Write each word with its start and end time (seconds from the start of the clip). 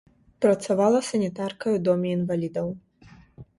Працавала 0.45 1.01
санітаркай 1.09 1.71
у 1.81 1.83
доме 1.91 2.09
інвалідаў. 2.17 2.67